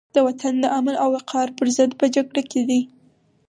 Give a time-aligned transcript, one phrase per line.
[0.15, 2.81] د وطن د امن او وقار پرضد په جګړه کې دي.